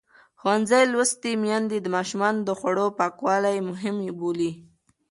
ښوونځې 0.39 0.81
لوستې 0.93 1.31
میندې 1.43 1.77
د 1.81 1.87
ماشومانو 1.95 2.39
د 2.43 2.49
خوړو 2.59 2.87
پاکوالی 2.99 3.57
مهم 3.69 3.97
بولي. 4.19 4.51